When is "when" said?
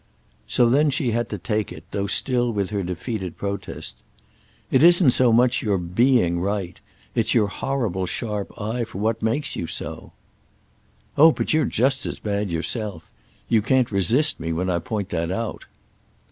14.51-14.71